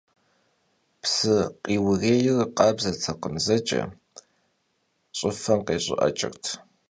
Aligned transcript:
Psı 1.01 1.35
khiurêyr 1.63 2.39
khabzetekhım 2.57 3.35
zeç'e, 3.45 3.81
ş'ıfem 5.17 5.59
khêş'ı'eç'ırt. 5.65 6.43